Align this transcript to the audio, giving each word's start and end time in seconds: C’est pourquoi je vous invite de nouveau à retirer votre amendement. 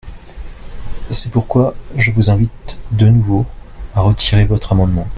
C’est 1.11 1.31
pourquoi 1.31 1.75
je 1.95 2.09
vous 2.09 2.31
invite 2.31 2.79
de 2.89 3.05
nouveau 3.07 3.45
à 3.93 4.01
retirer 4.01 4.45
votre 4.45 4.71
amendement. 4.71 5.07